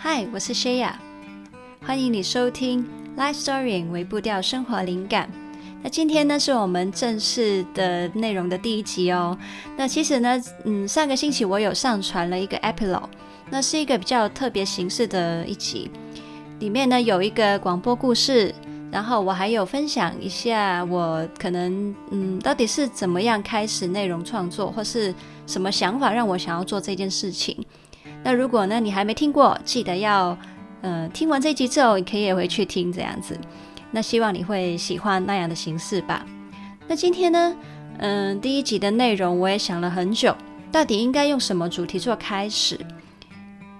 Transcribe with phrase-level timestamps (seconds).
[0.00, 0.92] 嗨，我是 Shaya，
[1.84, 2.86] 欢迎你收听
[3.20, 5.26] 《Life Story 为步调生活灵感》。
[5.82, 9.36] 那今天呢，是我们正式的内容的第一集哦。
[9.76, 13.08] 那其实呢，嗯，上个星期我有上传了一个 Epilogue，
[13.50, 15.90] 那是一个比较特别形式的一集，
[16.60, 18.54] 里面呢有一个广播故事。
[18.90, 25.14] 然后我还有分享一下我可能嗯到底是怎么样开始内容创作，或是
[25.46, 27.62] 什么想法让我想要做这件事情。
[28.28, 30.36] 那如果呢你还没听过，记得要
[30.82, 33.34] 呃听完这集之后，你可以回去听这样子。
[33.90, 36.26] 那希望你会喜欢那样的形式吧。
[36.86, 37.56] 那今天呢，
[37.96, 40.36] 嗯、第一集的内容我也想了很久，
[40.70, 42.78] 到底应该用什么主题做开始？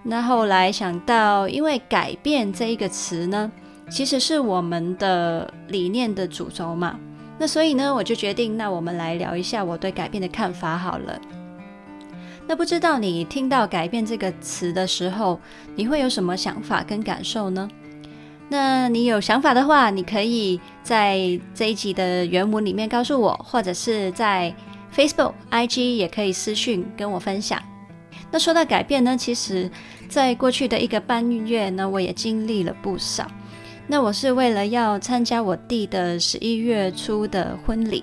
[0.02, 3.52] 那后来想到，因为改变这一个词呢。
[3.90, 6.98] 其实是我们的理念的主轴嘛，
[7.38, 11.20] 那所以呢，我就决定，那我们来聊一下我对改变的看法好了。
[12.48, 15.38] 那不知道你听到“改变”这个词的时候，
[15.76, 17.68] 你会有什么想法跟感受呢？
[18.48, 24.54] 那你有想法的话，你可以在这一集的原文里面告诉我，或者是在
[24.96, 27.62] Facebook、IG 也可以私讯跟我分享。
[28.30, 29.70] 那说到改变呢，其实
[30.08, 33.30] 在过去的一个半月呢，我也经历了不少。
[33.86, 38.02] 那我是为了要参加我弟的十一月初的婚礼，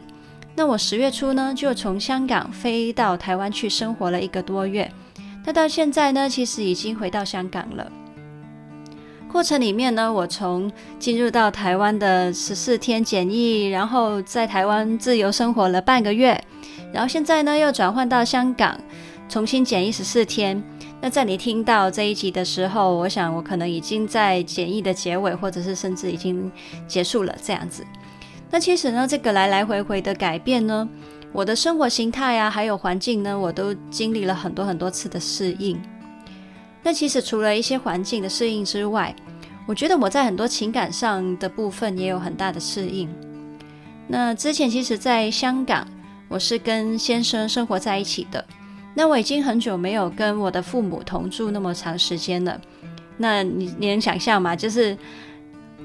[0.58, 4.90] 那我十月初呢就从香港飞到台湾去生活了一个多月，
[5.46, 7.92] 那到现在呢其实已经回到香港了。
[9.30, 16.42] 过程里面呢，我从进入到台湾的十四天检疫，然后在台湾自由生活了半个月，
[16.94, 18.80] 然后现在呢又转换到香港
[19.28, 20.64] 重新检疫十四天。
[21.02, 26.50] 那在你听到这一集的时候，我想我可能已经在检疫的结尾，或者是甚至已经
[26.88, 27.86] 结束了这样子。
[28.52, 30.88] 那其实呢，这个来来回回的改变呢，
[31.32, 35.82] 我的生活形态啊，还有环境呢，我都经历了很多很多次的适应。
[36.84, 39.14] 那其实除了一些环境的适应之外，
[39.68, 43.10] 我觉得我在很多情感上的部分也有很大的适应。
[44.08, 45.88] 那之前其实在香港，
[46.30, 48.46] 我是跟先生生活在一起的。
[48.94, 52.62] 那我已经很久没有跟我的父母同住那么长时间了。
[53.18, 54.56] 那你你能想象吗？
[54.56, 54.96] 就是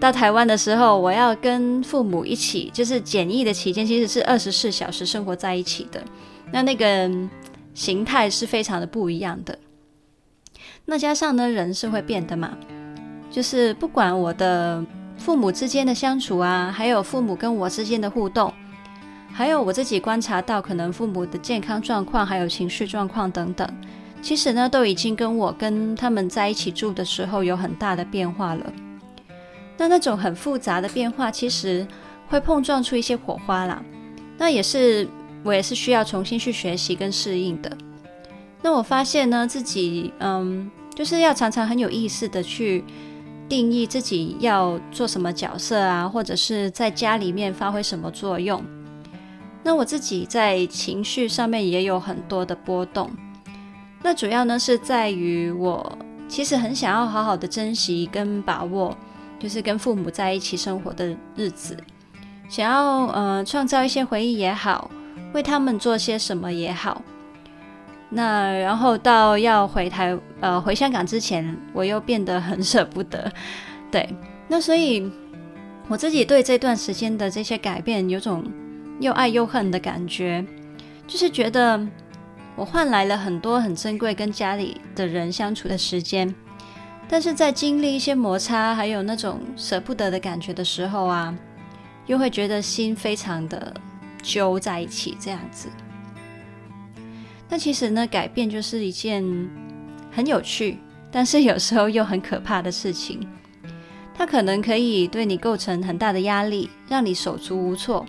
[0.00, 6.02] 到台湾的时候，我要跟父母一起，就是检疫的期间，其实是二十四小时生活在一起的。
[6.50, 7.10] 那那个
[7.74, 9.58] 形态是非常的不一样的。
[10.86, 12.56] 那加上呢，人是会变的嘛，
[13.30, 14.84] 就是不管我的
[15.18, 18.52] 父母之间的相处啊，还有父母跟我之间的互动。
[19.32, 23.68] 还有我自己观察到，可能父母的健康状况，还有情绪状况等等，
[24.20, 28.72] 其实呢，都已经跟我跟他们在一起住的时候有很大的变化了。
[29.80, 31.88] 那那种很复杂的变化，其实
[32.28, 33.82] 会碰撞出一些火花啦。
[34.36, 35.08] 那也是
[35.42, 37.74] 我也是需要重新去学习跟适应的。
[38.60, 42.84] 那我发现呢，自己嗯，就是要常常很有意识的去
[43.48, 48.62] 定义自己要做什么角色啊，或者是在家里面发挥什么作用。
[49.62, 53.10] 那我自己在情绪上面也有很多的波动，
[54.02, 55.98] 那主要呢是在于我
[56.28, 58.94] 其实很想要好好的珍惜跟把握，
[59.40, 61.76] 就是跟父母在一起生活的日子，
[62.48, 64.88] 想要呃创造一些回忆也好，
[65.32, 67.02] 为他们做些什么也好。
[68.10, 73.32] 那然后到要回台呃回香港之前，我又变得很舍不得，
[73.90, 74.08] 对，
[74.46, 75.10] 那所以
[75.88, 78.44] 我自己对这段时间的这些改变有种。
[79.00, 80.44] 又爱又恨的感觉，
[81.06, 81.80] 就是觉得
[82.54, 86.34] 我换来了很多很珍贵跟家里的人相处的时间，
[87.12, 91.36] 但是在经历一些摩擦，还有那种舍不得的感觉的时候啊，
[92.06, 93.74] 又会觉得心非常的
[94.22, 95.68] 揪在一起这样子。
[97.48, 99.24] 那其实呢，改变就是一件
[100.12, 100.78] 很有趣，
[101.10, 103.26] 但是有时候又很可怕的事情。
[104.14, 108.06] 它可能可以对你构成很大的压力，让你手足无措。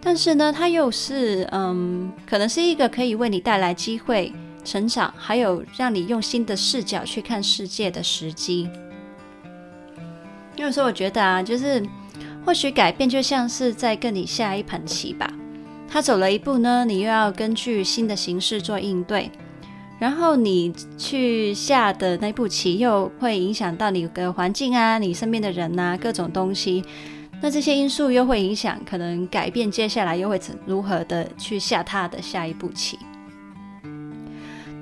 [0.00, 4.32] 但是呢，它又是嗯，可能是一个可以为你带来机会、
[4.64, 8.68] 成长，还有让你用新的视角去看世界的时机。
[10.56, 11.82] 有时候我觉得啊，就是
[12.44, 15.32] 或许改变就像是在跟你下一盘棋吧。
[15.88, 19.30] 他走了一步呢，你又要根据新的形势做应对，
[19.98, 26.84] 然后你去下的那步棋又会影响到你的环境啊，你身边的人啊，各种东西。
[27.42, 32.98] 那这些因素又会影响，可能改变接下来又会怎如何的去下他的下一步棋。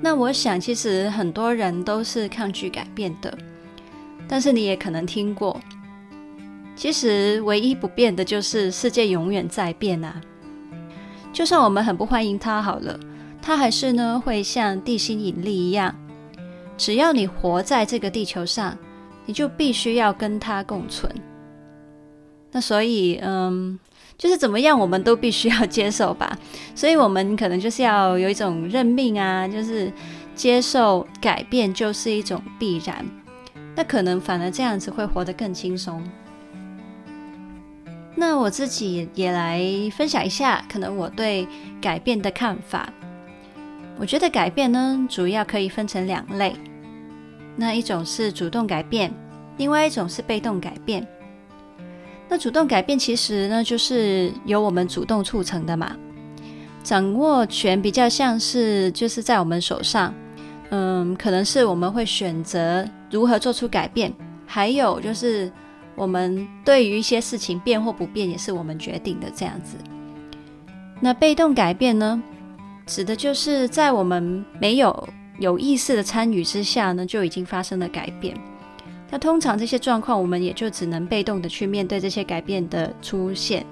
[0.01, 3.37] 那我想，其实很多人都是抗拒改变的，
[4.27, 5.59] 但是你也可能听过，
[6.75, 10.21] 其实唯一不变的就是世界永远在变啊。
[11.33, 12.97] 就算我们很不欢迎它好了，
[13.41, 15.93] 它还是呢会像地心引力一样，
[16.77, 18.77] 只要你活在这个地球上，
[19.25, 21.13] 你就必须要跟它共存。
[22.51, 23.77] 那所以，嗯，
[24.19, 26.37] 就是怎么样，我们都必须要接受吧。
[26.75, 29.91] 所以，我们可能就是要有一种认命啊，就是
[30.35, 33.05] 接受改变就是一种必然。
[33.75, 36.03] 那可能反而这样子会活得更轻松。
[38.13, 39.63] 那我自己也来
[39.95, 41.47] 分享一下，可能我对
[41.79, 42.91] 改变的看法。
[43.97, 46.53] 我觉得改变呢，主要可以分成两类。
[47.55, 49.13] 那一种是主动改变，
[49.55, 51.07] 另外一种是被动改变。
[52.29, 55.95] 那主动改变其实呢，就是由我们主动促成的嘛。
[56.83, 60.13] 掌握权比较像是就是在我们手上，
[60.69, 64.13] 嗯，可能是我们会选择如何做出改变，
[64.45, 65.51] 还有就是
[65.95, 69.75] 我们对于一些事情变或不变，也是我们决定的这样子。
[71.01, 72.21] 那被动改变呢，
[72.85, 75.09] 指的就是在我们没有
[75.39, 78.37] 有意识的参与之下呢，就已经发生了改变。
[79.09, 83.65] 那通常这些状况，我们也就只能被动的去面对这些改变的出现。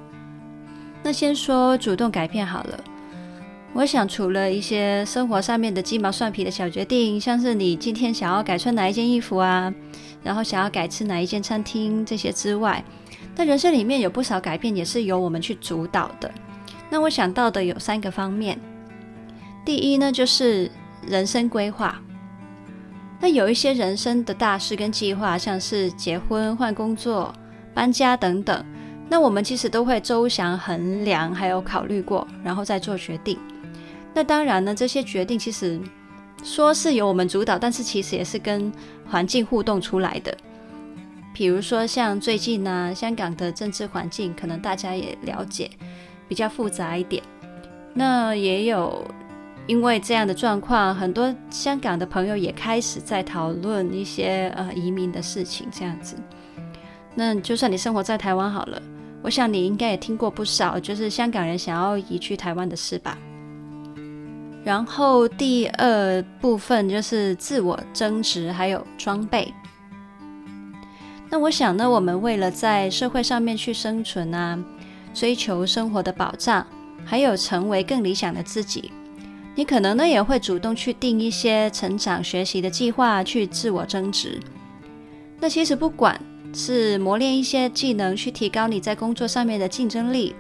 [1.04, 2.84] 那先说主动改变好了。
[3.74, 9.72] 我想，除了一些生活上面的鸡毛蒜皮的小决定，像是你今天想要改穿哪一件衣服啊，
[10.24, 12.84] 然后想要改吃哪一间餐厅这些之外，
[13.36, 16.32] 那人生里面有不少改变也是由我们去主导的。
[16.90, 18.58] 那我想到的有三个方面。
[19.64, 20.72] 第一呢，就是
[21.06, 22.02] 人生规划。
[23.20, 27.34] 那有一些人生的大事跟计划，像是结婚、换工作、
[27.74, 28.64] 搬家等等，
[29.10, 33.40] 那我们其实都会周详衡量，还有考虑过，然后再做决定。
[34.14, 35.80] 那当然呢，这些决定其实
[36.44, 38.72] 说是由我们主导，但是其实也是跟
[39.10, 40.38] 环境互动出来的。
[41.34, 45.72] 比如说像最近呢、香港的政治环境，可能大家也了解，
[46.28, 47.24] 比较复杂一点。
[47.96, 49.04] 那也有。
[49.68, 56.16] 因为这样的状况，很多香港的朋友也开始在讨论一些呃移民的事情，这样子。
[57.14, 58.82] 那就算你生活在台湾好了，
[59.22, 63.18] 我想你应该也听过不少，就是香港人想要移去台湾的事吧。
[64.64, 69.54] 然后第二部分就是自我增值还有装备。
[71.30, 74.58] 那我想呢，我们为了在社会上面去生存啊，
[75.14, 76.66] 追求生活的保障，
[77.04, 78.92] 还有成为更理想的自己。
[79.58, 84.40] 你可能呢也会主动去定一些成长学习的计划，去自我增值。
[85.40, 86.22] 那其实不管
[86.54, 90.36] 是磨练一些技能，去提高你在工作上面的竞争力，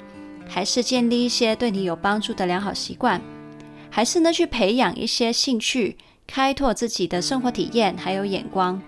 [0.47, 3.19] 还是建立一些对你有帮助的良好习惯，
[3.89, 5.97] 还是呢去培养一些兴趣，
[6.27, 8.79] 开拓自己的生活体验还有眼光，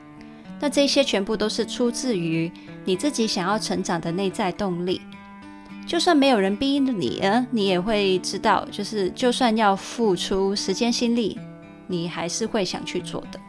[0.60, 2.52] 那这些全部都是出自于
[2.86, 5.02] 你自己想要成长的内在动力。
[5.90, 7.20] 就算没有人逼着你，
[7.50, 11.36] 你也会知道，就是就算要付出时间心力，
[11.88, 13.40] 你还是会想去做的。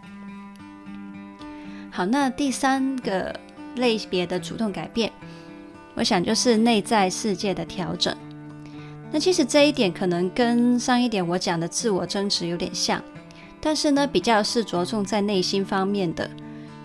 [1.90, 3.38] 好，那第三个
[3.76, 5.12] 类别的主动改变，
[5.94, 8.16] 我想就是内在世界的调整。
[9.12, 13.04] 那其实这一点可能跟上一点我讲的自我增值有点像，
[13.60, 16.30] 但是呢，比较是着重在内心方面的，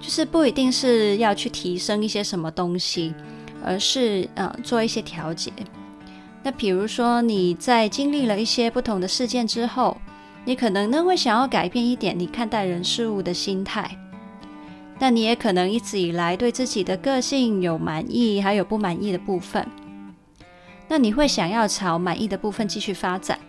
[0.02, 3.14] 就是不一定是要去提升一些什么东西。
[3.64, 5.52] 而是呃做一些调节。
[6.44, 9.98] 那比如说你在经历了一些不同的事件之后，
[10.44, 13.90] 你可能呢会想要改变一点你看待人事物的心态。
[15.00, 19.66] 那你也可能一直以来对自己的个性有满意，还有不满意的部分。
[20.88, 23.40] 那你会想要朝满意的部分继续发展，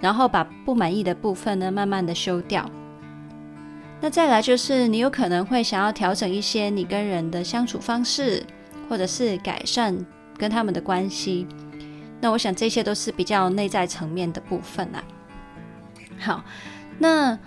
[0.00, 2.70] 然后把不满意的部分呢慢慢的修掉。
[4.00, 8.42] 那再来就是你有可能会想要调整一些你跟人的相处方式。
[8.88, 9.96] 或者是改善
[10.36, 11.46] 跟他们的关系，
[12.20, 15.02] 那我想这些都是比较内在层面的部分啦。
[16.18, 16.44] 好，
[16.98, 17.38] 那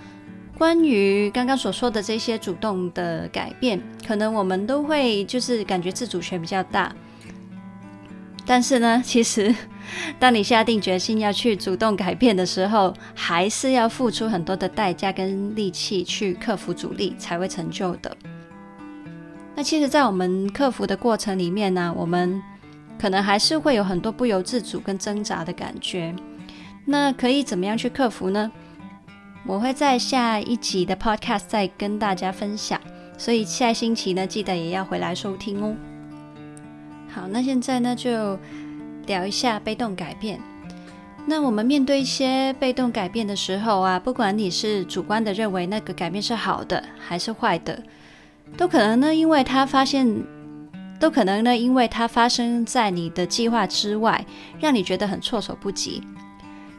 [0.57, 6.93] 关于刚刚所说的这些主动的改变，可能我们都会就是感觉自主权比较大，
[8.45, 9.55] 但是呢，其实
[10.19, 18.15] 当你下定决心要去主动改变的时候，还是要付出很多的代价跟力气去克服阻力，才会成就的。
[19.59, 22.41] 那其实，在我们克服的过程里面呢，我们
[22.97, 26.15] 可能还是会有很多不由自主跟挣扎的感觉。
[26.85, 28.49] 那可以怎么样去克服呢？
[29.45, 32.79] 我会在下一集的 Podcast 再跟大家分享，
[33.17, 35.75] 所以下星期呢，记得也要回来收听哦。
[37.09, 38.39] 好，那现在呢，就
[39.07, 40.39] 聊一下被动改变。
[41.25, 47.83] 那我们面对一些被动改变的时候啊，不管你是主观的认为那个改变是好的还是坏的。
[48.57, 50.23] 都可能呢，因为它发现，
[50.99, 54.25] 都可能呢，因为它发生在你的计划之外，
[54.59, 56.01] 让你觉得很措手不及。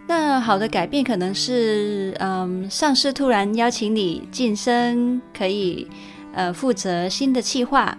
[0.06, 5.88] 那好的改变可能是，嗯，上司突然邀请你晋升，可以
[6.34, 7.96] 呃负责新的企划，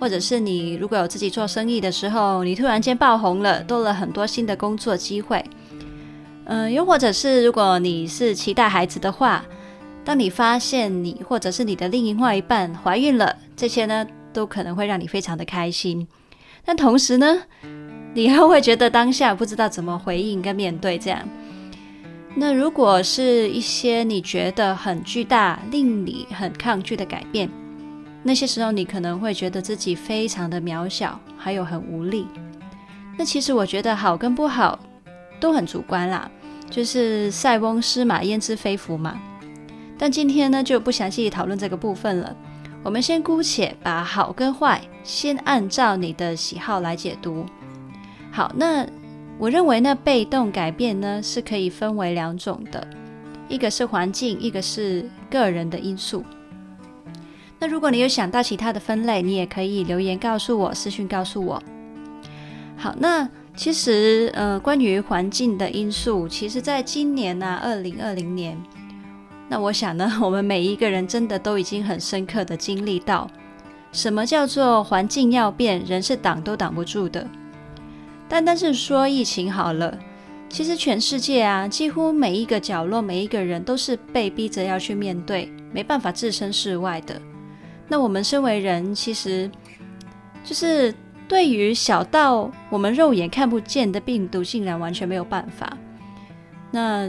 [0.00, 5.44] 或者是你如果有自己做生意的时候，你突然间爆红了，多了很多新的工作机会。
[6.46, 9.44] 嗯，又或者是如果你是期待孩子的话，
[10.04, 16.06] 当你发现你或者是你的另外一半怀孕了，这些呢都可能会让你非常的开心。
[16.64, 17.42] 但同时呢，
[18.12, 21.26] 你还会觉得当下不知道怎么回应跟面对这样。
[22.34, 27.48] 那如果是一些你觉得很巨大、令你很抗拒的改变，
[28.22, 32.26] 那些时候你可能会觉得自己非常的渺小，还有很无力。
[33.16, 34.78] 那其实我觉得好跟不好
[35.38, 36.30] 都很主观啦，
[36.68, 39.18] 就是塞翁失马焉知非福嘛。
[39.98, 42.36] 但今天呢就不详细讨论这个部分了，
[42.82, 47.46] 我们先姑且把好跟坏先按照你的喜好来解读。
[48.30, 48.86] 好，那。
[49.36, 52.86] 我认为呢，被动改变呢是可以分为两种的，
[53.48, 56.22] 一个是环境，一个是个人的因素。
[57.58, 61.60] 那如果你有想到其他的分类，你也可以留言告诉我，私讯告诉我。
[62.76, 68.56] 好，那其实呃，关于环境的因素，其实在今年呢，二零二零年，
[69.54, 73.30] 那我想呢， 我们每一个人真的都已经很深刻的经历到，
[73.92, 77.24] 什么叫做环境要变，人是挡都挡不住的。
[78.28, 79.96] 单单是说疫情好了，
[80.48, 87.14] 其实全世界啊，几乎每一个角落、每一个人都是被逼着要去面对，没办法置身事外的。
[87.86, 89.48] 那我们身为人，其实
[90.42, 90.92] 就是
[91.28, 95.78] 对于小到我们肉眼看不见的病毒，竟然完全没有办法。
[96.72, 97.08] 那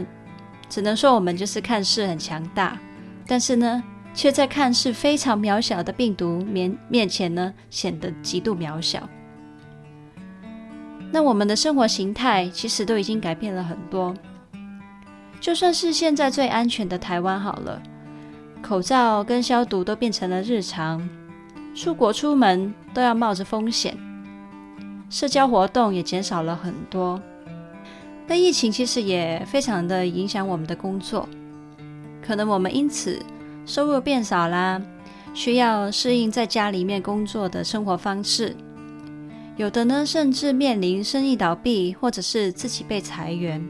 [0.68, 2.78] 只能说我们就是看似很强大，
[3.26, 3.82] 但是呢，
[4.14, 9.08] 却在看似非常渺小的病毒面面前呢，显得极度渺小。
[11.12, 14.14] 那我们的生活形态其实都已经改变了很多，
[15.40, 17.80] 就算是现在最安全的台湾好了，
[18.60, 21.08] 口罩跟消毒都变成了日常，
[21.74, 23.96] 出国出门都要冒着风险，
[25.08, 27.22] 社交活动也减少了很多。
[28.28, 31.28] 那疫情其实也非常的影响我们的工作，
[32.20, 33.20] 可能我们因此
[33.64, 34.82] 收入变少啦，
[35.32, 38.56] 需要适应在家里面工作的生活方式。
[39.56, 43.64] 有的呢，甚至面临生意倒闭，或者是自己被裁员。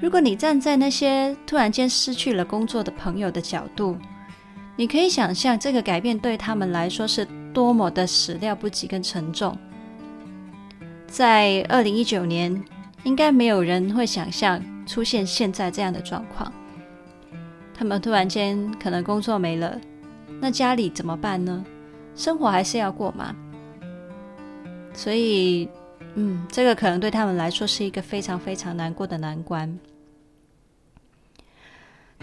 [0.00, 3.96] 如果你站在那些突然间失去了工作的朋友的角度，
[4.76, 9.56] 你可以想象这个改变对他们来说是多么的始料不及跟沉重。
[11.06, 12.64] 在二零一九年，
[13.04, 16.52] 应该没有人会想象出现现在这样的状况。
[17.74, 19.80] 他们突然间可能工作没了，
[20.40, 21.64] 那家里怎么办呢？
[22.14, 23.34] 生活还是要过吗？
[24.92, 25.68] 所以，
[26.14, 29.78] 嗯，这个可能对他们来说是一个非常非常难过的难关。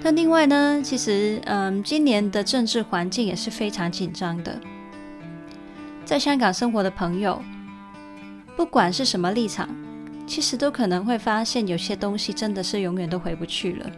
[0.03, 4.59] 但另外呢，其实，嗯，今年的政治环境也是非常紧张的。
[6.05, 7.41] 在香港生活的朋友，
[8.55, 9.67] 不管是什么立场，
[10.27, 13.89] 其实都可能会发现有些东西真的是永远都回不去了。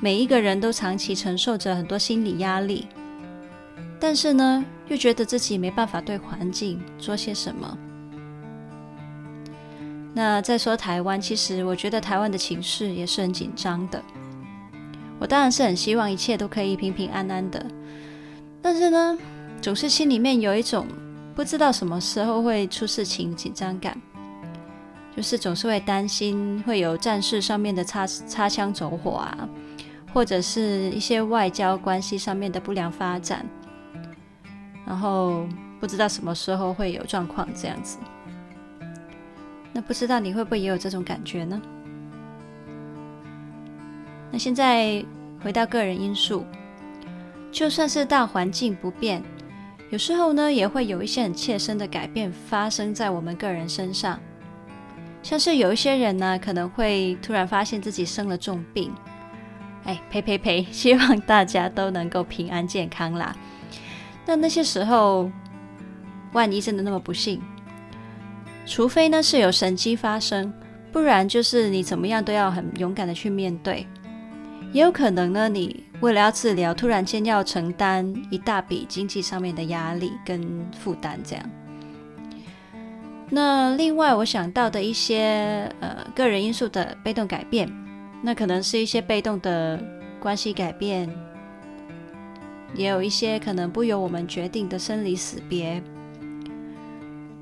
[0.00, 2.86] 每一个人都长期承受着很多心理压力。
[3.98, 7.78] 但是呢，又觉得自己没办法对环境做些什么。
[10.12, 14.02] 那再说台湾，其实我觉得台湾的情势也是很紧张的。
[15.18, 17.66] 我当然是很希望一切都可以平平安安的，
[18.60, 19.18] 但是呢，
[19.62, 20.86] 总是心里面有一种
[21.34, 23.98] 不知道什么时候会出事情紧张感，
[25.16, 29.48] 就是总是会担心会有战事上面的擦擦枪走火啊，
[30.12, 33.46] 或者是一些外交关系上面的不良发展。
[34.86, 35.48] 然后
[35.80, 37.96] 不知道什么时候会有状况这样子，
[39.72, 41.60] 那不知道你会不会也有这种感觉呢？
[44.30, 45.02] 那现在
[45.42, 46.44] 回到个人因素，
[47.50, 49.22] 就算是大环境不变，
[49.90, 54.20] 有时候呢也会有一些很切身的改变发生在我们个人身上，
[55.26, 58.92] 像是有一些人呢可能会突然发现自己生了重病，
[59.82, 60.64] 哎，呸呸呸！
[60.70, 63.34] 希望大家都能够平安健康啦。
[64.24, 65.28] 那那些时候，
[66.32, 67.42] 万一真的那么不幸，
[68.66, 70.52] 除非呢是有神迹发生，
[70.92, 73.84] 不然就是你怎么样都要很勇敢的去面对。
[74.70, 81.50] 也有可能呢，你为了要治疗，突然间要承担一大笔经济上面的压力跟负担，这样。
[83.28, 87.70] 那另外我想到的一些呃个人因素的被动改变，
[88.22, 89.82] 那可能是一些被动的
[90.20, 91.08] 关系改变。
[92.74, 95.82] 也有一些可能不由我们决定的生离死别，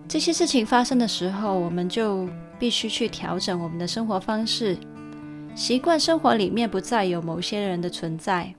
[0.06, 4.76] 这些事情发生的时候，我们就必须去调整我们的生活方式，
[5.54, 8.54] 习惯生活里面不再有某些人的存在。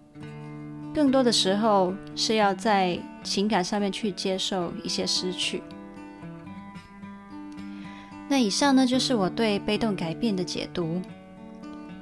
[0.94, 5.63] 更多的时候是要在情感上面去接受一些失去。
[8.27, 11.01] 那以上呢，就是我对被动改变的解读。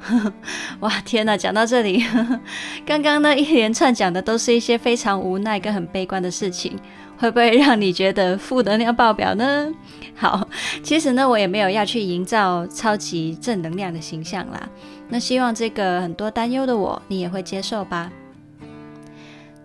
[0.82, 1.38] 哇，天哪！
[1.38, 2.04] 讲到这里，
[2.86, 6.78] 刚刚呢一连串讲的都是一些非常无奈跟很悲观的事情，
[7.18, 9.72] 会不会让你觉得负能量爆表呢？
[10.16, 10.46] 好，
[10.84, 14.70] 其实呢，我也没有要去营造超级正能量的形象啦。
[15.08, 18.12] 那希望这个很多担忧的我，你也会接受吧。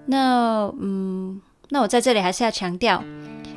[0.06, 3.02] 那嗯，那我在这里还是要强调，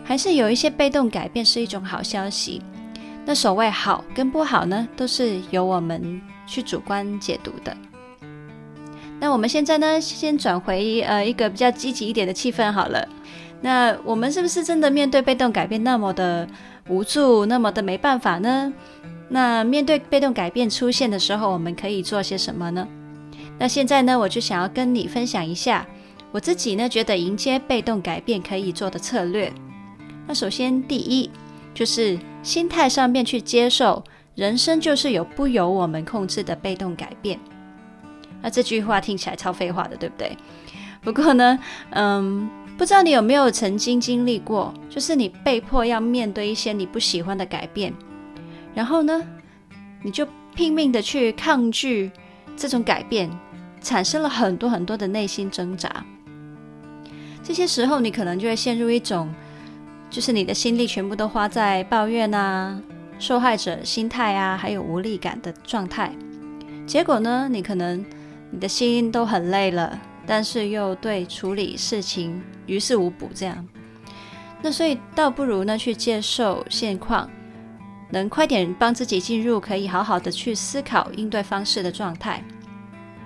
[0.03, 2.59] 还是有一些被动改变是一种好消息。
[3.23, 7.75] 那所谓好跟不好呢，都是由我们去主观解读的。
[9.19, 13.07] 那我们现在呢，先转回呃一个比较积极一点的气氛好了。
[13.61, 16.47] 那我们是不是真的面对被动改变那么的
[16.89, 18.73] 无助，那么的没办法呢？
[19.29, 22.87] 那面对被动改变出现的时候，我们可以做些什么呢？
[23.59, 25.85] 那现在呢，我就想要跟你分享一下
[26.31, 29.53] 我自己呢觉得迎接被动改变可以做的策略。
[30.27, 31.29] 那首先第一
[31.75, 32.17] 就是。
[32.43, 34.03] 心态上面去接受，
[34.35, 37.39] 人生就是有不由我们控制的被动改变。
[38.41, 40.35] 那这句话听起来超废话的，对不对？
[41.03, 41.59] 不过呢，
[41.91, 47.93] 嗯，不知道你有没有曾经经历过，就是你被迫要面对一些你不喜欢的改变，
[48.73, 49.21] 然后呢，
[50.01, 52.11] 你就拼命的去抗拒
[52.57, 53.29] 这种改变，
[53.81, 56.03] 产生了很多很多的内心挣扎。
[57.43, 59.31] 这些时候，你可能就会陷入一种。
[60.11, 62.79] 就是你的心力全部都花在抱怨啊、
[63.17, 66.11] 受害者心态啊，还有无力感的状态。
[66.85, 68.05] 结果呢，你可能
[68.51, 73.65] 你的心都很累了，但是又对处理事情于事无补，这样。
[74.61, 77.29] 那所以倒不如呢，去接受现况，
[78.09, 82.43] 能快点帮自己进入可以好好的去思考应对方式的状态。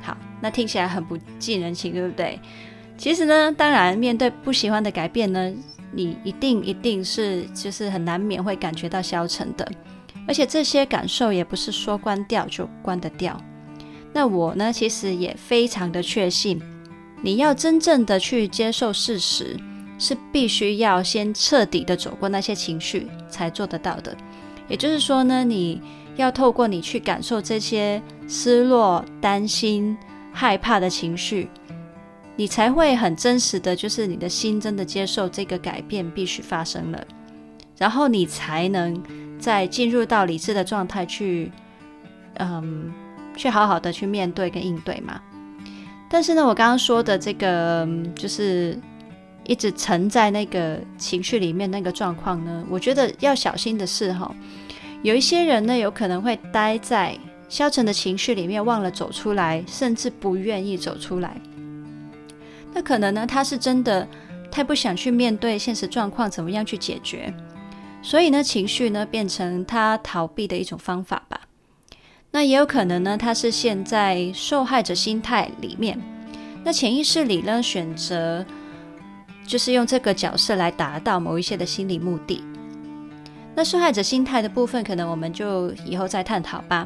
[0.03, 2.39] 好，那听起来很不近人情，对不对？
[2.95, 5.51] 其实呢，当然面对不喜欢的改变呢。
[5.95, 9.65] 你一定一定是就是很难免会感觉到消沉的，
[10.27, 13.41] 而且这些感受也不是说关掉就关得掉。
[14.11, 16.61] 那我呢，其实也非常的确信，
[17.21, 19.57] 你要真正的去接受事实，
[19.97, 24.15] 是必须要先彻底的走过那些情绪才做得到的。
[24.67, 25.81] 也就是说呢，你
[26.15, 29.97] 要透过你去感受这些失落、担心、
[30.33, 31.49] 害怕的情绪。
[32.35, 37.01] 你才会很真实的就是你的心真的接受这个改变必须发生了，
[37.77, 39.01] 然后你才能
[39.39, 41.51] 再进入到理智的状态去，
[42.35, 42.93] 嗯，
[43.37, 45.21] 去好好的去面对跟应对嘛。
[46.09, 48.77] 但是呢，我刚刚说的这个就是
[49.45, 54.33] 一直沉在那个情绪里面那个状况呢，我觉得要小心的是哈，
[55.03, 57.17] 有一些人呢有可能会待在
[57.47, 61.39] 消沉的情绪里面，忘了走出来，甚至不愿意走出来。
[62.75, 64.05] 那可能呢，他是真的
[64.51, 67.33] 太不想去面对现实状况，怎么样去解决？
[68.01, 71.39] 所以呢，情绪呢变成他逃避的一种方法吧。
[72.31, 75.97] 那也有可能呢，他是陷在受害者心态里面，
[76.65, 78.45] 那潜意识里呢选择
[79.47, 82.43] 就是用这个角色来达到某一些的心理目的。
[83.55, 86.85] 那受害者心态的部分，可能我们就以后再探讨吧。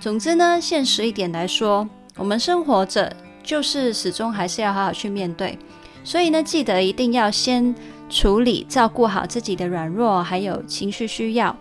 [0.00, 3.14] 总之呢，现实一点来说，我们生活着。
[3.42, 5.58] 就是始终还是要好好去面对，
[6.04, 7.74] 所以呢，记得一定要先
[8.08, 11.56] 处理、照顾好自己的软弱，还有情绪需要，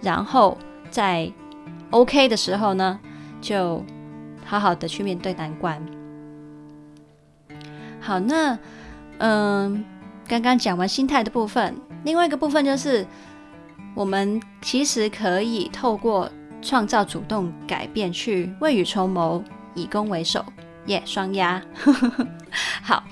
[0.00, 0.56] 然后
[0.90, 1.30] 在
[1.90, 2.98] OK 的时候呢，
[3.40, 3.84] 就
[4.44, 5.80] 好好的去面对难关。
[8.00, 8.58] 好，那
[9.18, 9.84] 嗯，
[10.26, 11.74] 刚刚讲完心态的部分，
[12.04, 13.06] 另外一个部分就是，
[13.94, 16.28] 我们其实可以透过
[16.60, 19.42] 创造主动改变，去未雨绸缪，
[19.74, 20.44] 以攻为守。
[20.86, 21.62] 耶，双压。
[22.82, 23.02] 好，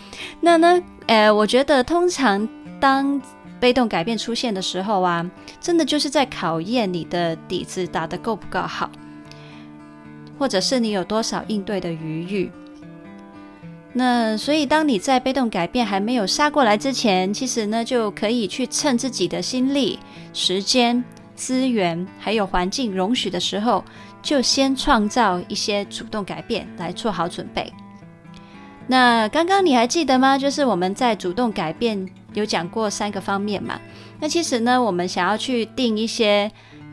[0.41, 3.21] 那呢，呃，我觉得通常当
[3.59, 5.29] 被动改变出现的时候啊，
[5.61, 8.91] 真的就是在考验你的底子打得够不够好，
[10.39, 12.51] 或者是你有多少应对的余裕。
[13.95, 19.99] 那所以，当你在被动改变还没有杀过来之前，其实呢，就可以去趁自己的心力、
[20.33, 21.05] 时间、
[21.35, 23.85] 资源还有环境容许的时候。
[24.23, 27.73] 就先创造一些主动改变来做好准备。
[28.87, 30.39] 那刚刚你还记得吗？
[30.39, 33.81] 就是我们在主动改变有讲过三个方面嘛。
[34.21, 36.51] 那其实呢，我们想要去定一些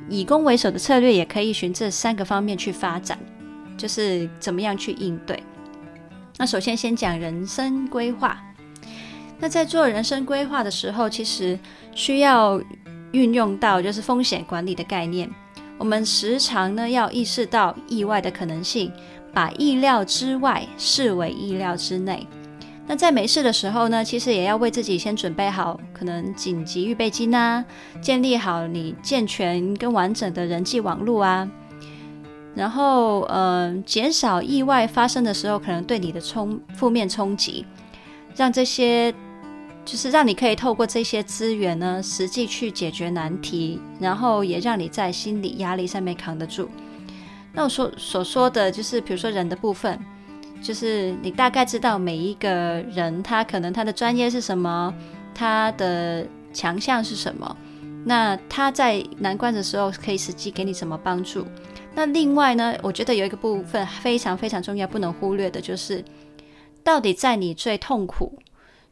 [0.09, 3.17] 以攻为守的策略，也可以循这三个方面去发展，
[3.77, 5.41] 就是怎么样去应对。
[6.37, 8.39] 那首先先讲人生规划。
[9.39, 11.57] 那在做人生规划的时候，其实
[11.95, 12.61] 需要
[13.11, 15.29] 运用到就是风险管理的概念。
[15.79, 18.91] 我们时常呢要意识到意外的可能性，
[19.33, 22.27] 把意料之外视为意料之内。
[22.85, 27.63] 那在没事的时候呢，其实也要为自己先准备好可能紧急预备金啊，
[28.01, 31.49] 建立好你健全跟完整的人际网络啊，
[32.53, 37.65] 然后呃减少意外发生的时候可能对你的冲负面冲击，
[38.35, 39.15] 让这些。
[39.89, 46.69] 就是让你可以透过这些资源呢，实际去解决难题，然后也让你在心理压力上面扛得住。
[47.53, 49.99] 那我说所说的就是，比如说人的部分，
[50.61, 52.49] 就是你大概知道每一个
[52.93, 54.93] 人他可能他的专业是什么，
[55.33, 56.23] 他的
[56.53, 57.57] 强项是什么，
[58.05, 61.47] 那他在难关的时候可以实际给你什么帮助。
[61.95, 66.05] 那另外呢，我觉得有一个部分非常非常重要，不能忽略的就是，
[66.83, 68.37] 到底在你最痛苦。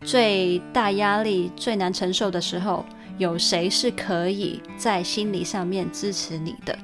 [0.01, 2.85] 最大压力、最难承受的时候，
[3.17, 6.77] 有谁是可以在心理上面支持你的？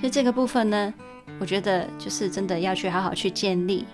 [0.00, 0.92] 所以这个部分呢，
[1.40, 3.86] 我觉得就是真的要去好好去建立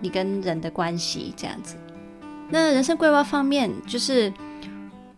[0.00, 1.76] 你跟人的关系，这样子。
[2.50, 4.30] 那人生规划方面，就是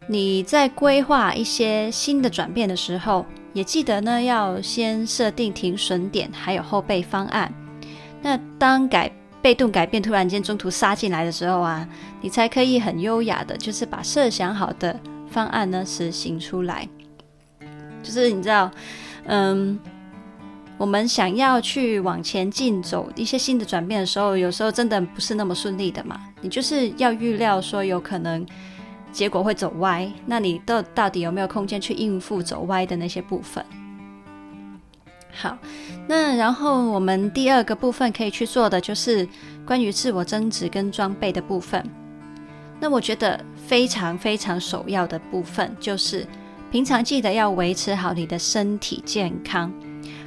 [0.06, 7.52] 你在规划一些新的转变的时候，也记得呢要先设定停损点，还有后备方案。
[8.22, 9.10] 那当改
[9.44, 11.86] 被动改变突然间中途杀进来的时候啊，
[12.22, 16.88] 你才可以很优雅的，就是把设想好的方案呢实行出来。
[18.02, 18.70] 就是你知道，
[19.26, 19.78] 嗯，
[20.78, 26.18] 我们想要去往前进走一些新的转变的时候，有时候真的不是那么顺利的嘛。
[26.40, 28.46] 你就是要预料说有可能
[29.12, 33.62] 结果会走歪，那你到到底有没有空间去应付走歪的那些部分？
[35.34, 35.58] 好，
[36.06, 39.28] 那然后我们第二个部分可以去做的就是
[39.66, 41.84] 关于自我增值跟装备的部分。
[42.80, 46.26] 那我觉得非常非常首要的部分就是
[46.70, 49.72] 平常记得要维持好你的身体健康，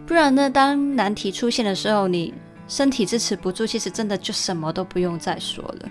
[0.06, 2.34] 不然呢，当难题出现的时候，你
[2.68, 5.90] 身体支持不住，其实真的就什么都不用再说了。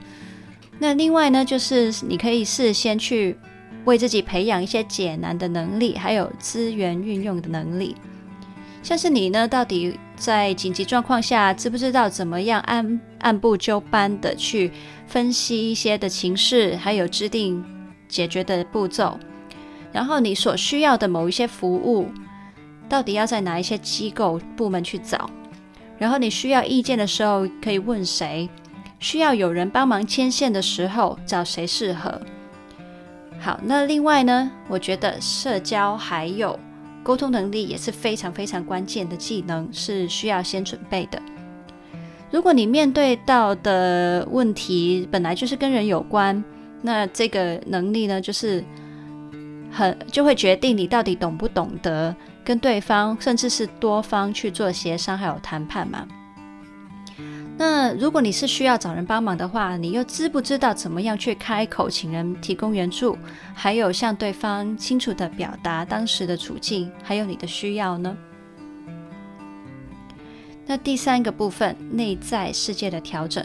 [0.79, 3.37] 那另外呢，就是你可以事先去
[3.85, 7.96] 为自己培养一些解难的能力，还有资源运用的能力。
[8.87, 14.70] 像是你呢，到底在紧急状况下知不知道怎么样按按部就班的去
[15.09, 17.64] 分析一些的情势，还有制定
[18.07, 19.18] 解决的步骤？
[19.90, 22.07] 然后你所需要的某一些服务，
[22.88, 25.29] 到底要在哪一些机构部门去找？
[25.99, 28.49] 然后你需要意见的时候可以问谁？
[29.01, 32.20] 需要有人帮忙牵线的时候找谁适合？
[33.40, 36.57] 好，那另外呢，我觉得社交还有。
[37.07, 41.23] 沟通能力也是非常非常关键的技能，是需要先准备的。
[42.33, 46.42] 如果你面对到的问题本来就是跟人有关，
[46.83, 48.64] 那这个能力呢，就是
[49.71, 52.12] 很就会决定你到底懂不懂得
[52.45, 56.05] 跟对方，甚至是多方去做协商还有谈判嘛。
[57.59, 63.16] 那如果你是需要找人帮忙的话，你又知不知道怎么样去开口请人提供援助，
[63.55, 68.14] 还有向对方清楚地表达当时的处境，还有你的需要呢？
[70.66, 73.42] 那第三个部分，内在世界的调整。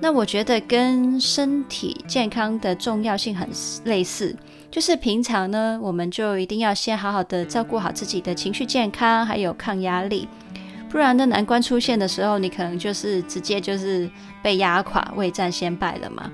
[0.00, 3.48] 那我觉得跟身体健康的重要性很
[3.84, 4.34] 类似，
[4.70, 10.26] 就是平常呢，我们就一定要先好好的照顾好自己的情绪健康，还有抗压力。
[10.88, 14.10] 不然呢，难关出现的时候，你可能就是直接就是
[14.42, 16.30] 被压垮，未战先败了嘛。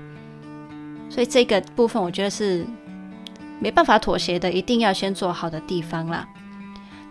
[1.09, 2.65] 所以这个部分我觉得是
[3.59, 6.27] 没办法妥协的，一定要先做好的地方啦。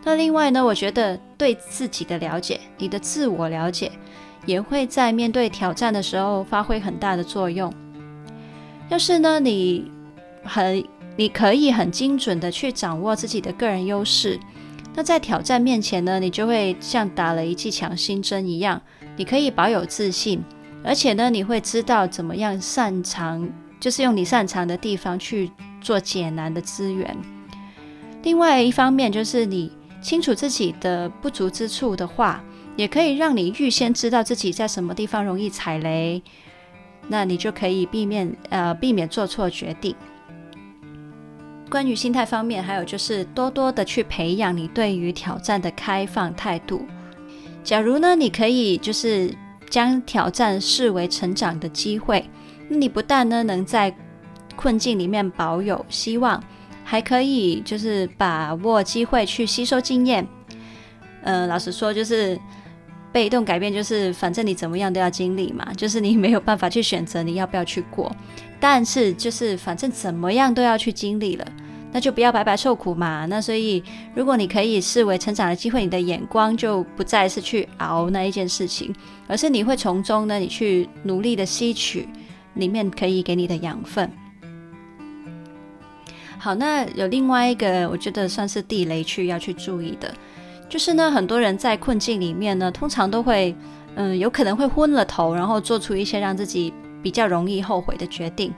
[0.03, 3.93] 那另外呢，我觉得对自己的了解，你的自我了解，
[4.47, 7.73] 也会在面对挑战的时候发挥很大的作用。
[8.89, 9.91] 要是呢，你
[10.43, 10.85] 很
[11.17, 14.39] 你可以很精准的去掌握自己的个人优势。
[14.97, 18.81] 那在挑战面前呢，你就会像打了一剂强心针一样，
[19.17, 20.41] 你可以保有自信，
[20.85, 23.49] 而且呢，你会知道怎么样擅长，
[23.81, 27.17] 就是用你擅长的地方去做解难的资源。
[28.23, 32.43] 另外一方面，就是你清楚自己的不足之处的话，
[32.77, 36.23] 也可以让你预先知道自己在什么地方容易踩雷，
[37.09, 39.95] 那你就可以避免呃避免做错决定。
[41.75, 46.87] 关于心态方面，还有就是多多的去培养你对于挑战的开放态度。
[47.65, 49.35] 假如呢，你可以就是
[49.69, 52.31] 将挑战视为成长的机会，
[52.69, 53.93] 那你不但呢能在
[54.55, 56.41] 困境里面保有希望，
[56.85, 60.25] 还可以就是把握机会去吸收经验。
[61.23, 62.39] 嗯、呃，老实说，就是
[63.11, 68.15] 被动改变就是反正你怎么样都要经历嘛，就是你没有办法去选择你要不要去过，
[68.61, 71.45] 但是就是反正怎么样都要去经历了，
[71.95, 73.25] 那就不要白白受苦嘛。
[73.27, 73.81] 那所以
[74.17, 78.93] 如果你可以视为成长的机会，你的眼光就不再是去熬那一件事情，
[79.29, 82.09] 而是你会从中呢，你去努力的吸取
[82.55, 84.11] 里面可以给你的养分。
[86.37, 90.13] 好，那有另外一个我觉得算是地雷区要去注意的。
[90.69, 93.55] 就是呢，很多人在困境里面呢，通常都会，
[93.95, 98.53] 嗯，有可能会昏了头，然后做出一些让自己比较容易后悔的决定。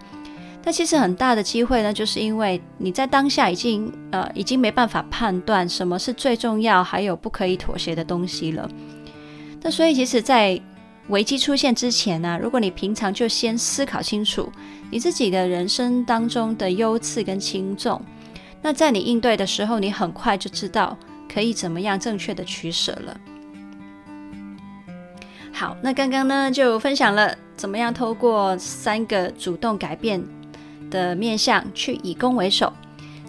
[0.67, 8.69] 那其实很大的机会呢，就是因为你在当下已经，呃，已经没办法判断什么是最重要，还有不可以妥协的东西了。
[9.63, 10.61] 那所以，其实，在
[11.07, 14.51] 危机出现之前呢，如果你平常就先思考清楚
[14.91, 18.03] 你自己的人生当中的优次跟轻重，
[18.61, 20.99] 那在你应对的时候，你很快就知道。
[21.29, 23.21] 可以怎么样正确的取舍了？
[25.53, 30.23] 好，那刚刚呢就分享了怎么样透过三个主动改变
[30.91, 32.73] 的面向去以攻为守，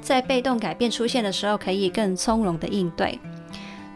[0.01, 3.19] 在被动改变出现的时候可以更从容的应对。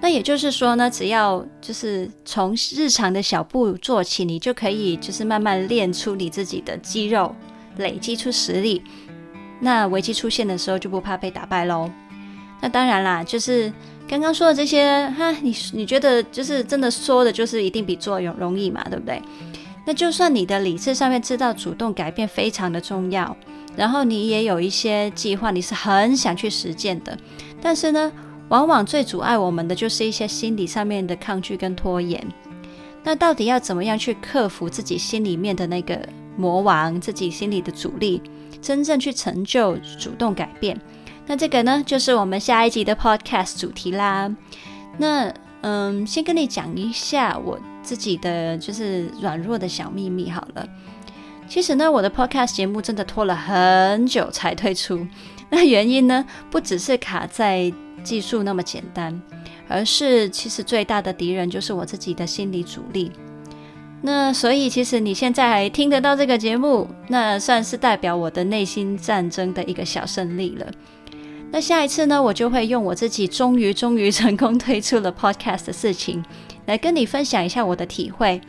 [0.01, 7.35] 那也就是说呢，只要就是从日常的小步做起，你就可以就是慢慢练出你自己的肌肉，
[7.77, 8.81] 累积出实力。
[9.59, 11.89] 那危机出现的时候就不怕被打败喽。
[12.61, 13.71] 那当然啦，就是。
[14.09, 19.21] 刚刚说的这些，哈，你你觉得就是真的说的，就是一定比做容容易嘛，对不对？
[19.85, 23.37] 那就算你的理智上面知道主动改变非常的重要，
[23.75, 27.17] 然后你也有一些计划，你是很想去实践的，
[27.61, 28.11] 但是呢，
[28.49, 32.25] 往往最阻碍我们的就是一些心理上面的抗拒跟拖延。
[33.03, 36.07] 那到底要怎么样去克服自己心里面的那个
[36.37, 38.21] 魔王，自己心里的阻力，
[38.61, 40.79] 真正去成就主动改变？
[41.25, 44.29] 那这个呢，就是我们下一集的 podcast 主题啦。
[44.97, 50.67] 那嗯，先跟你讲一下我自己的就是软弱的小秘密好了。
[51.51, 55.05] 其实呢，我的 podcast 节目真的拖了很久才推出。
[55.51, 57.69] 那原因呢，不只是卡在
[58.05, 59.21] 技术那么简单，
[59.67, 63.11] 而是其实最大的敌人就是我自己的心理阻力。
[64.01, 70.65] 那所以，其实你现在还听得到这个节目，那算是代表我的内心战争的一个小胜利了。
[71.51, 76.23] 那下一次呢，我就会用我自己终于终于成功推出了 podcast 的事情，
[76.67, 78.39] 来跟你分享一下我的体会。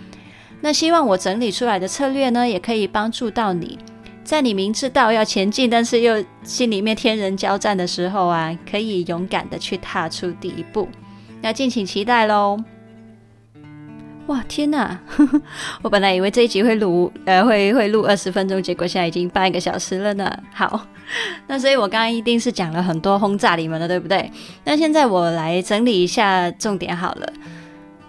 [0.62, 3.78] 那希望我整理出来的策略呢，也可以帮助到你，
[4.24, 10.88] 在你明知道要前进，但是又心里面天人交战的时候啊，可以勇敢的去踏出第一步。
[11.42, 12.56] 那敬请期待喽！
[14.28, 15.00] 哇，天哪！
[15.82, 20.32] 我本来以为这一集会录呃会会录二十分钟，结果现在已经半个小时了呢。
[20.54, 20.86] 好。
[21.46, 24.30] 那所以，我刚刚一定是讲了很多轰炸你们的，对不对？
[24.64, 27.32] 那现在我来整理一下重点好了。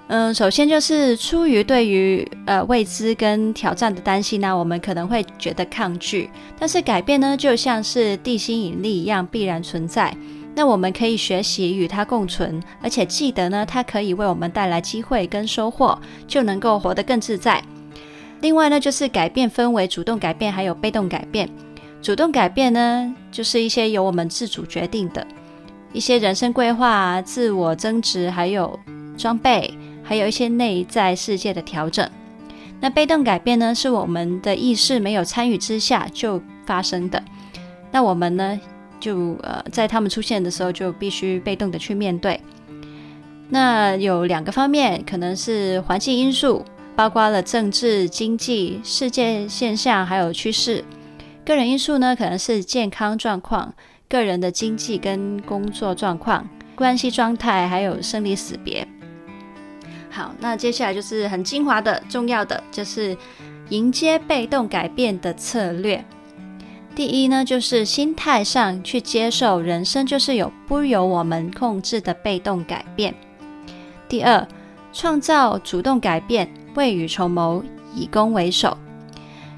[0.07, 6.29] 嗯，首先就是出于对于呃未知跟挑战的担心呢，我们可能会觉得抗拒。
[6.59, 10.15] 但是改变呢，就像是地心引力一样必然存在。
[10.55, 17.63] 那我们可以学习与它共存，而且记得呢，它可以为我们带来机会跟收获，就能够活得更自在。
[18.41, 21.49] 另外呢，就是改变分为主动改变还有被动改变。
[22.03, 25.25] 主动改变呢，就是一些由我们自主决定的
[25.91, 28.77] 一些人生规划、自我增值，还有
[29.17, 32.07] 装备，还有一些内在世界的调整。
[32.79, 37.23] 那被动改变呢，是我们的意识没有参与之下就发生的。
[37.91, 38.59] 那我们呢，
[38.99, 42.39] 就呃，在他们出现的时候，就必须被动的去面对。
[43.49, 50.83] 那有两个方面，可能是环境因素，包括了政治、经济、世界现象，还有趋势。
[51.45, 53.73] 个人因素呢，可能是健康状况、
[54.09, 58.87] 个人的经济跟工作状况、关系状态，还有生离死别。
[60.13, 63.17] 好，那接下来就是很精华的、重要的，就是
[63.69, 66.05] 迎接被动改变的策略。
[66.95, 73.15] 第一呢，就是心态上去接受人生就是有不由我们控制的被动改变。
[74.07, 74.47] 第二，
[74.93, 77.63] 创造主动改变，未雨绸缪，
[77.95, 78.77] 以攻为守。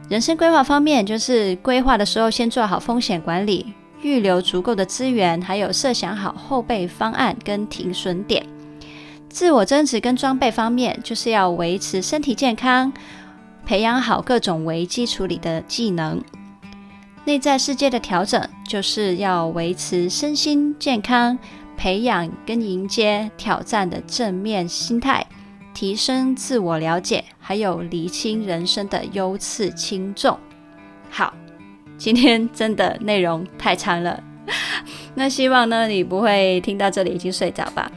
[0.07, 8.45] 人生规划方面，就是规划的时候先做好风险管理，预留足够的资源，还有设想好后备方案跟停损点。
[9.35, 12.93] 自我增值跟装备方面，就是要维持身体健康，
[13.65, 16.23] 培养好各种危机处理的技能。
[17.25, 21.37] 内在世界的调整，就是要维持身心健康，
[21.75, 25.27] 培养跟迎接挑战的正面心态。
[25.73, 30.39] 提升自我了解，还有厘清人生的优次轻重。
[31.09, 31.33] 好，
[31.97, 34.23] 今天真的内容太长了，
[35.13, 37.91] 那希望呢你不会听到这里已经睡着吧？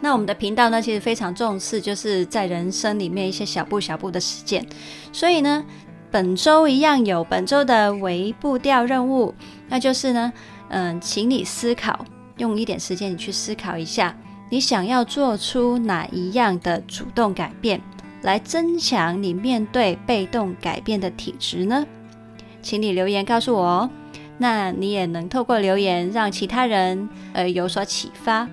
[0.00, 4.66] 那我们的频道呢，其实非常重视，就是在人生里面一些小步小步的实践。
[5.12, 5.64] 所以呢，
[6.10, 9.34] 本周一样有本周的微步调任务，
[9.68, 10.32] 那就是呢，
[10.70, 12.04] 嗯，请你思考，
[12.38, 14.16] 用一点时间你去思考一下，
[14.48, 17.80] 你想要做出哪一样的主动改变，
[18.22, 21.86] 来增强你面对被动改变的体质呢？
[22.62, 23.90] 请你留言告诉我哦。
[24.38, 28.48] 那你也能透过留言让其他人呃有所启发。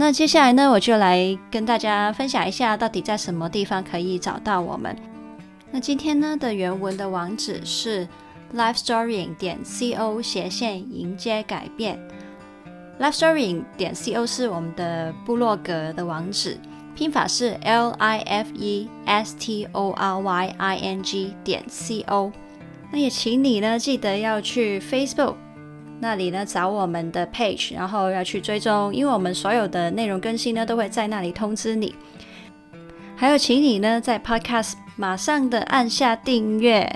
[0.00, 4.96] 那接下来呢，我就来跟大家分享一下，到底在什么地方可以找到我们。
[5.70, 8.08] 那今天呢的原文的网址是
[8.56, 9.28] lifestory.
[9.36, 12.00] 点 co 斜线迎接改变。
[12.98, 13.62] lifestory.
[13.76, 16.56] 点 co 是我们的部落格的网址，
[16.96, 22.32] 拼法是 l i f e s t o r y i n g 点 c o。
[22.90, 25.34] 那也请你呢记得要去 Facebook
[26.00, 31.94] 那里呢找我们的 page，然后要去追踪，因为我们所有的内容更新呢都会在那里通知你。
[33.14, 36.90] 还有，请你呢在 Podcast 马上的按下订阅，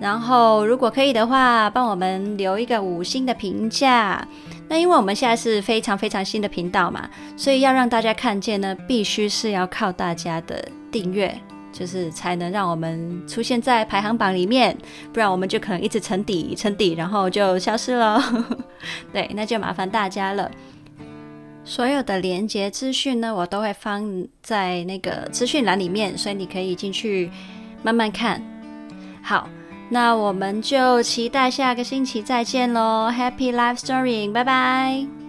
[0.00, 4.26] 然后如果可以的话，帮我们留一个五星的评价。
[4.66, 11.38] 那因为我们现在是非常非常新的频道嘛，所以要让大家看见呢，必须是要靠大家的订阅。
[11.74, 14.74] 就是才能让我们出现在排行榜里面，
[15.12, 18.22] 不然我们就可能一直沉底沉底，然后就消失了。
[19.12, 20.48] 对，那就麻烦大家了。
[21.64, 24.04] 所有的连接资讯呢，我都会放
[24.42, 27.30] 在那个资讯栏里面，所以你可以进去
[27.82, 28.40] 慢慢看。
[29.22, 29.48] 好，
[29.88, 35.23] 那我们就期待下个星期再见喽！Happy Life story，拜拜。